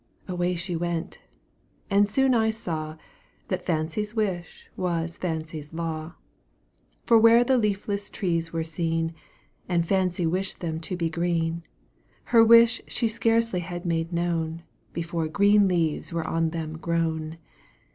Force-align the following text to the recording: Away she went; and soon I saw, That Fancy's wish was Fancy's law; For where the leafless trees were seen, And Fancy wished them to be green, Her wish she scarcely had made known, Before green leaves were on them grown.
Away 0.27 0.55
she 0.55 0.75
went; 0.75 1.19
and 1.87 2.09
soon 2.09 2.33
I 2.33 2.49
saw, 2.49 2.97
That 3.49 3.63
Fancy's 3.63 4.15
wish 4.15 4.67
was 4.75 5.19
Fancy's 5.19 5.73
law; 5.75 6.13
For 7.05 7.19
where 7.19 7.43
the 7.43 7.55
leafless 7.55 8.09
trees 8.09 8.51
were 8.51 8.63
seen, 8.63 9.13
And 9.69 9.87
Fancy 9.87 10.25
wished 10.25 10.59
them 10.59 10.79
to 10.79 10.97
be 10.97 11.11
green, 11.11 11.61
Her 12.23 12.43
wish 12.43 12.81
she 12.87 13.07
scarcely 13.07 13.59
had 13.59 13.85
made 13.85 14.11
known, 14.11 14.63
Before 14.91 15.27
green 15.27 15.67
leaves 15.67 16.11
were 16.11 16.25
on 16.27 16.49
them 16.49 16.79
grown. 16.79 17.37